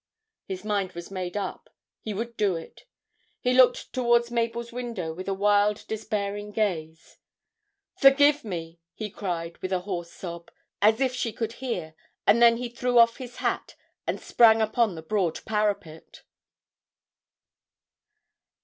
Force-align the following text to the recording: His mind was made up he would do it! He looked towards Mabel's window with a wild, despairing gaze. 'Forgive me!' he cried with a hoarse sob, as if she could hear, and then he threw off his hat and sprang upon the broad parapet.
His 0.47 0.65
mind 0.65 0.93
was 0.93 1.11
made 1.11 1.37
up 1.37 1.69
he 1.99 2.11
would 2.11 2.35
do 2.35 2.55
it! 2.55 2.85
He 3.39 3.53
looked 3.53 3.93
towards 3.93 4.31
Mabel's 4.31 4.71
window 4.71 5.13
with 5.13 5.27
a 5.27 5.33
wild, 5.35 5.85
despairing 5.87 6.49
gaze. 6.51 7.19
'Forgive 7.99 8.43
me!' 8.43 8.79
he 8.95 9.11
cried 9.11 9.59
with 9.59 9.71
a 9.71 9.81
hoarse 9.81 10.09
sob, 10.11 10.49
as 10.81 11.01
if 11.01 11.13
she 11.13 11.31
could 11.31 11.53
hear, 11.53 11.93
and 12.25 12.41
then 12.41 12.57
he 12.57 12.67
threw 12.67 12.97
off 12.97 13.17
his 13.17 13.35
hat 13.35 13.75
and 14.07 14.19
sprang 14.19 14.59
upon 14.59 14.95
the 14.95 15.03
broad 15.03 15.41
parapet. 15.45 16.23